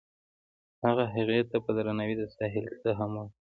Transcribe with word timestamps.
هغه 0.83 1.05
هغې 1.15 1.41
ته 1.49 1.57
په 1.65 1.71
درناوي 1.77 2.15
د 2.17 2.23
ساحل 2.35 2.63
کیسه 2.71 2.91
هم 2.99 3.11
وکړه. 3.17 3.29